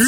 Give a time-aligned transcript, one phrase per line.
[0.00, 0.06] 今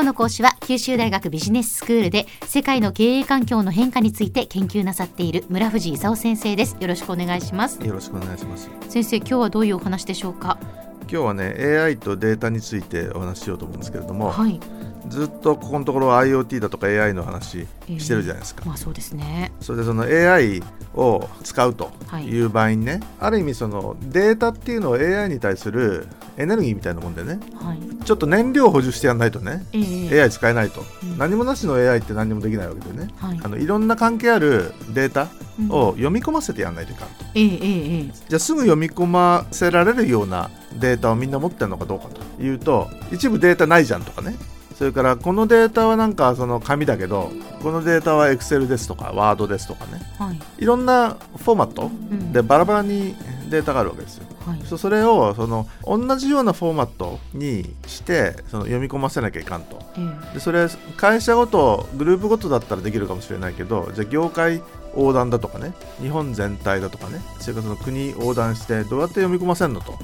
[0.00, 6.76] 日の講師は九州大学ビジネススクールで世界の経営環境の変化について研究なさっている村藤勲先生です。
[6.80, 7.82] よろしくお願いします。
[7.82, 8.68] よろしくお願いします。
[8.90, 10.58] 先生今日はどういうお話でしょうか？
[11.00, 14.60] 今日はね AI とデータについてお話ししようと思うんですけれども、はい
[15.08, 17.66] ずっとここのところ IoT だとか AI の話
[17.98, 18.64] してるじゃないですか。
[18.64, 19.52] まあそうですね。
[19.60, 20.62] それでその AI
[20.94, 22.24] を使うとはい。
[22.26, 27.38] いう場合にね、ある意味そのデータっていうのを AI に対するエネルギーみたいなもんでね。
[27.56, 28.04] はい。
[28.04, 31.18] ちょっと燃料を補充してやらないとね、ええ AI 使えないと、うん。
[31.18, 33.40] 何もなしの AI って何もできないわけでね、はい。
[33.42, 35.28] あのいろんな関係あるデータ
[35.58, 35.70] うん。
[35.70, 37.08] を読み込ませてやらないといかん。
[37.08, 40.50] と、ええええええじゃあすぐ読み込ませられるような
[40.80, 44.34] データをみんな持ってるのかどうかというと一部データないじゃんとかね
[44.74, 47.30] それからこのデータはなんかその紙だけど
[47.62, 50.02] このデータは Excel ですとか Word ですとかね。
[50.18, 50.40] はい。
[50.58, 53.14] いろんなフォーマットうんでバラバラに
[53.50, 54.26] データがあるわけですよ。
[54.44, 54.60] はい。
[54.66, 59.78] そそれをその同じようなフォーマットにしてその読み込ませなきゃいかんと。
[59.96, 60.00] え
[60.32, 60.34] え。
[60.34, 64.60] でそれ会社ごとグループごとだったらできるかもしれないけどじゃあ業界
[64.96, 69.94] 横断だとかね日本全体だとかねそれからその国横断してどうやって読み込ませるのと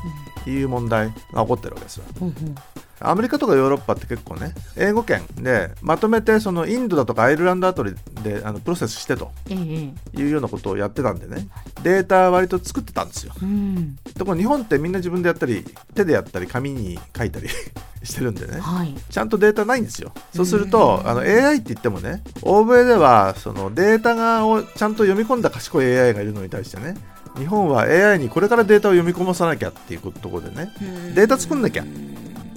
[0.48, 2.04] いう問題が起こってるわけですよ。
[2.22, 2.54] うんうん
[3.00, 11.48] アメリカとかヨーロッパって結構ね英語圏でまとめてそのインドだとかアイルランドあたりであのプロセスしてというようなことをやってたんでね。
[11.82, 13.32] データ割と作ってたんですよ。
[13.42, 13.96] うん。
[14.18, 17.48] ところ日本ってみんな自分でやったり手でやったり紙に書いたり
[18.04, 18.60] してるんでね。
[18.60, 18.94] はい。
[19.08, 20.12] ちゃんとデータないんですよ。
[20.34, 26.96] そうするとあの AI って言ってもね欧米ではそのデータがをちゃんと読み込んだ賢い AI がいるのに対してね
[27.36, 30.72] 日本は AI にこれからデータを読み込まさなきゃっていうところでね
[31.14, 31.84] データ作んなきゃ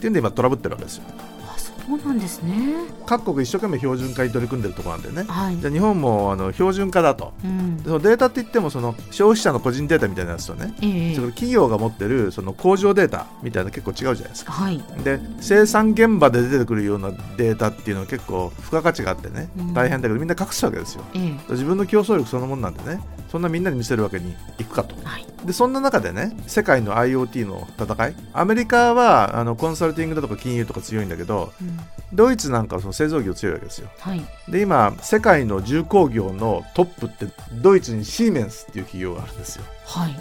[0.04, 1.04] っていうんで今トラブってるわけですよ。
[1.48, 2.76] あそうなんですね。
[3.06, 5.26] 各国一生懸命標準化に取り組んでるところなんでね。
[5.28, 5.58] はい。
[5.58, 7.34] じゃあ日本もあの標準化だと。
[7.44, 7.78] うん。
[7.78, 11.16] でそのデータって言ってもその消費者の個人データみたいなやつとねええ。
[11.16, 14.52] それから企業が持ってるその工場データみたいな結構違うじゃないですか。
[14.52, 14.82] はい。
[15.04, 19.50] で生産現場で出てくるようなデータっていうのは結構付加価値があってね。
[19.58, 19.74] うん。
[19.74, 21.04] 大変だけどみんな隠すわけですよ。
[21.14, 21.52] ええ。
[21.52, 23.02] 自分の競争力そのもんなんでね
[23.34, 24.96] そんなみんなに見せるわけにいくかと。
[25.04, 25.26] はい。
[25.44, 28.16] でそんな中でね世界の IoT の戦い。
[28.32, 31.80] アメリカはあのコンサルティングだとか金融とか強いんだけどうん。
[32.14, 33.90] ドイツなんかはその製造業強いわけですよ。
[33.98, 34.24] はい。
[34.48, 39.64] で今世界の重工業のトップってドイツにシーメンスっていう企業があるんですよ。
[39.88, 40.16] はい。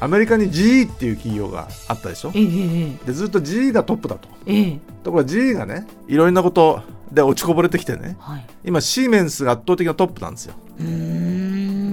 [0.00, 2.32] アメリカに GE っていう企業があったでしょ？
[2.34, 4.28] ええええでずっと GE がトップだと。
[4.46, 4.80] ええ。
[5.04, 6.82] ところが GE がねいろんなこと
[7.12, 8.46] で落ちこぼれてきてねはい。
[8.64, 11.43] 今シーメンスが圧倒的なトップなんですよ、うーん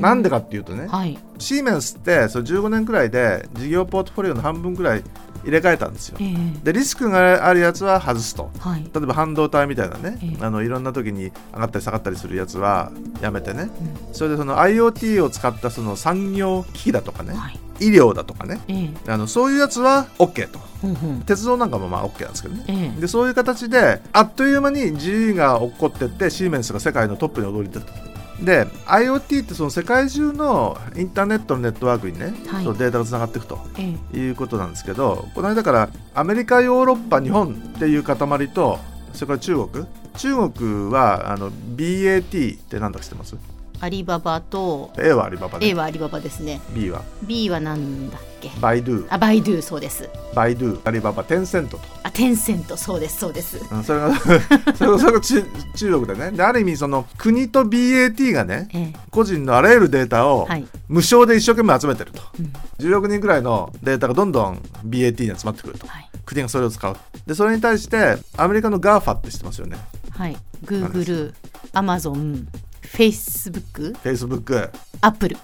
[0.01, 1.17] なんでかっていうとねはい。
[1.38, 5.03] シーメンスってその15年くらいで事業ポートフォリオの半分くらい
[5.44, 6.17] 入れ替えたんですよ。
[6.19, 6.35] ええ。
[6.63, 8.51] でリスクがあるやつは外すと。
[8.59, 8.84] はい。
[8.84, 10.45] 例えば半導体みたいなね、ええ。
[10.45, 12.91] あのいろんな時に上がったり下がったりするやつは
[13.22, 13.69] やめてね。
[14.11, 17.59] うそれでその IoT を使ったその産業機器だとかねんはい。
[17.79, 19.11] 医療だとかねええ。
[19.11, 20.59] あのそういうやつは OK と。
[20.81, 21.22] ほんほん。
[21.22, 22.66] 鉄道なんかもまあ OK なんですけどね。
[22.67, 23.01] ええ。
[23.01, 28.10] でそういう形であっという間に GE が起こってってシーメンスが世界のトップに躍り出た
[28.41, 32.63] で IoT ってその世界中のインターネットのネットワークにね、はい。
[32.63, 34.18] そのデータがつながっていくとええ。
[34.18, 38.18] いうことなんですけどこの間からアメリカヨーロッパ日本っていう塊
[38.50, 38.79] と
[39.13, 39.85] それから中国。
[40.18, 43.35] 中国はあの BAT って何だか知ってます？
[43.79, 46.59] アリババと A はアリババ A ではアリババですね。
[46.75, 48.50] B は？B はなんだっけ？
[48.59, 49.08] バイドゥ。
[49.09, 50.09] あバイドゥそうです。
[50.35, 50.81] バイドゥ。
[50.84, 51.84] アリババテンセントと。
[52.00, 52.77] あテンセント。
[52.77, 53.57] そうですそうです。
[53.72, 54.16] うんそれが
[54.75, 55.44] それが中
[55.75, 56.31] 中国でね。
[56.31, 58.99] である意味その国と BAT がねええ。
[59.09, 60.66] 個人のあらゆるデータをはい。
[60.88, 62.53] 無償で一生懸命集めてると、うん。
[62.79, 65.88] 16人くらいのデータがどんどん BAT に集まってくると。
[65.88, 66.09] はい。
[66.25, 66.97] 国がそれを使う。
[67.25, 69.78] でそれに対してアメリカの GAFA って知ってますよね？
[70.11, 70.38] はい。
[70.66, 71.33] グーグル
[71.73, 72.47] アマゾン
[72.81, 74.69] フェイスブック Facebook
[75.01, 75.38] アップル。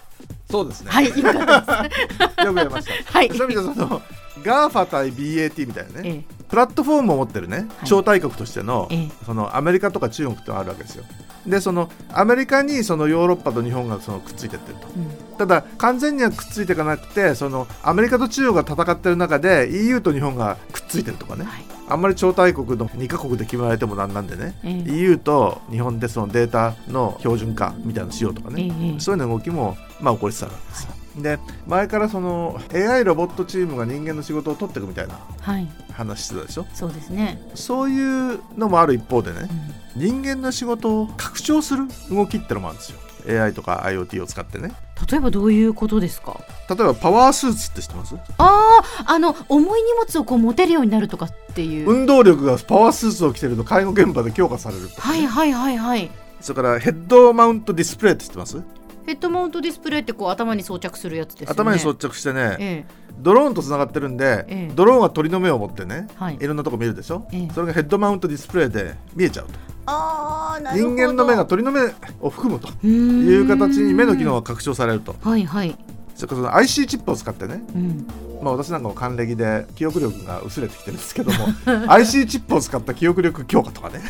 [0.51, 2.41] そうですね、はいよかったです。
[2.45, 3.29] よくやりました、 はい。
[3.29, 4.01] そういう意味でその
[4.43, 7.67] GAFA 対 BAT みたいなね、ええプラットフォームを持ってるねはい。
[7.85, 9.09] 超大国としての,、ええ。
[9.25, 11.03] そのアメリカとか中国ってあるわけですよ。
[11.45, 14.87] でそのアメリカにそのヨーロッパと日本がそのくっついてってると。
[14.87, 15.37] うん。
[15.37, 21.45] ただ完全にはくっついていかなくてそのアメリカと中国が戦ってる中で EU と日本がくっついてるとかね。
[21.45, 21.63] はい。
[21.89, 24.91] あんまり超大国の2カ国で決められてもなんなんでね、ええ。
[24.91, 28.99] EU と日本でそのデータの標準化みたいなのしようとかね、ええ。
[28.99, 30.93] そういうような動きもまあ起こりつつあるわけですよ。
[31.17, 35.67] で前からその AI ロボットチームが人間の仕事を取っていくみたいなはい。
[35.91, 36.65] 話してたでしょ？
[36.73, 39.49] そうですね、そういうのもある一方でね
[39.95, 40.01] うん。
[40.01, 42.99] 人間の仕事を拡張する動きってのもあるんですよ。
[43.43, 44.71] AI とか IoT を使ってね。
[45.11, 46.39] 例えばどういうことですか？
[46.69, 48.15] 例えばパワースーツって知ってます？
[48.37, 56.11] あああの重い荷物をこう持てるようになるとかっていう、運動力がパワースーツを着てると介護現場で強化されるはいはいはいはい。
[56.41, 58.61] それからヘッドマウントディスプレイって知ってます？
[59.07, 61.51] ヘッドマウントディスプレイってこう頭に装着するやつですよね。
[61.53, 62.85] 頭に装着してね、え
[63.17, 64.71] ドローンとつながってるんで、ええ。
[64.75, 66.35] ドローンは鳥の目を持ってね、はい。
[66.35, 67.49] い、ろんなとこ見るでしょ、ええ。
[67.55, 69.53] それがヘッドマウントディスプレイで見えちゃうと。
[69.85, 71.79] ああな人間の目が鳥の目
[72.19, 75.15] を含むといいう形に目の機能が拡張されると。
[75.21, 75.77] はいはい、
[76.13, 78.07] それからその IC チップを使ってね、うん、
[78.43, 81.47] まあ、私なんかも還暦で記憶力が薄れてきてるんですけども
[81.87, 84.01] IC チップを使った記憶力強化とかね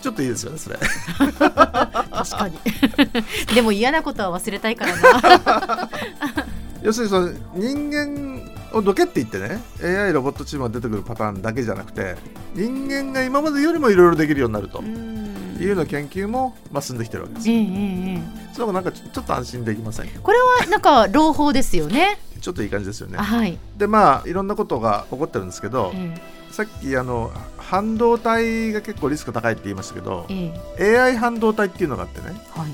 [0.00, 0.78] ちょっといいですよねそれ
[2.24, 2.58] 確かに。
[3.54, 5.90] でも嫌なことは忘れたいからな。
[6.82, 8.42] 要するにその人間
[8.72, 12.16] をどけって言ってね AI ロボットチームが出てくるパターンだけじゃなくて
[12.54, 14.80] 人間が今までよりもいろいろできるようになると。
[14.80, 15.24] うん。
[15.60, 17.48] いうような研究も、まあ、進んできてるわけです。
[17.48, 18.54] よえええええ。
[18.54, 22.18] その方がなんかちょっと安心できませんえこれはなんか朗報ですよね。
[22.40, 23.16] ちょっといい感じですよね。
[23.18, 26.20] あはい、でまあいろんんなことが起こってるんですけどえ。
[26.50, 27.32] さっきあの
[27.68, 30.92] 半導体が結構リスク高いって言いましたけどええ。
[30.94, 32.70] え AI 半導体っていうのがあってねはい。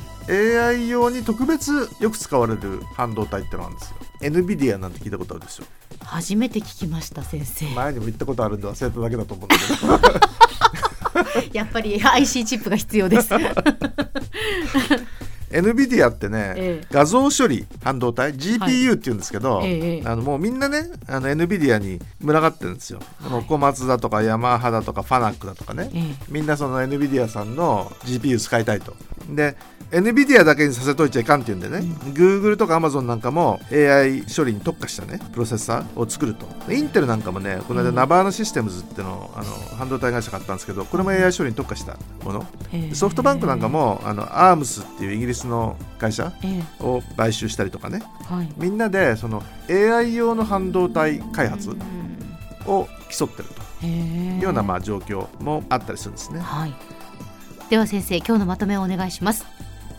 [0.76, 3.96] AI 用に特別よく使われる半導体ってのがあるんですよ。
[4.22, 5.64] NVIDIA なんて聞いたことあるでしょ？
[6.04, 7.66] 初めて聞きました先生。
[7.74, 11.50] 前にも言ったことあるんで忘れただけだと思うんだけど。
[11.52, 13.30] やっぱり IC チップが必要です。
[15.50, 16.86] NVIDIA ってね、ええ。
[16.90, 26.02] 画像処理半導体 GPU って言うんですけど、ええあのもうみんなねあの NVIDIA に群がってるんですよ、もう小松だとかヤマハだとかファナックだとかね、ええ。
[26.28, 28.94] みんなその NVIDIA さんの GPU 使いたいと
[29.34, 29.56] で
[29.90, 31.78] NVIDIA だけにさせといちゃいかんっていうんでね、
[32.14, 36.46] Google とか Amazon なんかも AI 処理に特化したねプロセッサーを作ると。
[36.68, 37.94] でインテルなんかもねこの間うん。
[37.96, 42.46] ナバーナシステムズってのあの半導体会社買ったんですけどこれも AI 処理に特化したもの。
[42.72, 46.84] ええソフトバンクなんかもあの ARMS っていうイギリスの会社ええ。
[46.84, 48.00] を買収したりとかね。
[48.28, 48.48] はい。
[48.58, 51.80] みんなでその AI 用の半導体開発うん
[52.66, 53.60] を競ってると。
[53.86, 56.40] いうようなまあ状況もあったりするんですね。
[56.40, 56.74] はい。
[57.70, 59.46] では先生今日のまとめをお願いします。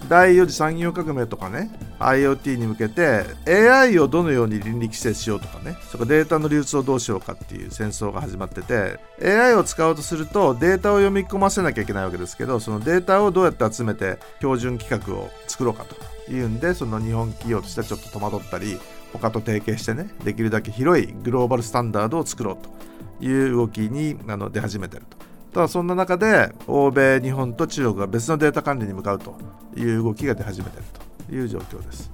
[0.10, 1.70] 第4次産業革命とかね
[2.00, 18.80] IoT に向けて AI をどのように倫理規制しようとかねそれからデータの流通をどうしようかっていう戦争が始まってて AI を使おうとするとデータを読み込ませなきゃいけないわけですけどそのデータをどうやって集めて標準規格を作ろうかというんでその日本企業としてはちょっと戸惑ったり
[19.14, 25.21] 他と提携してねできるだけ広いグローバルスタンダードを作ろうという動きにあの出始めてると。
[25.54, 29.36] ただそんな中で欧米日本と中国が別のデータ管理に向かうと
[29.76, 30.86] いう動きが出始めている
[31.28, 32.12] という状況です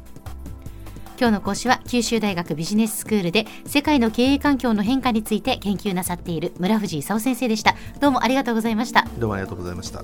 [1.20, 7.76] 今日の講師は九州大学ビジネススクールで世界の経営環境の変化について研究なさっている村藤勲先生でした。
[8.00, 9.08] どうもありがとうございました。
[9.18, 10.04] どうもありがとうございました